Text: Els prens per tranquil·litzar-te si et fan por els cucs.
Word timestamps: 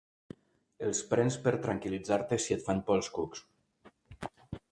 Els 0.87 1.01
prens 1.09 1.35
per 1.43 1.53
tranquil·litzar-te 1.65 2.41
si 2.45 2.57
et 2.57 2.65
fan 2.69 2.83
por 2.87 2.99
els 3.01 3.13
cucs. 3.19 3.45